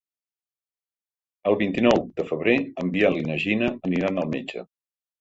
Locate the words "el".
1.51-1.59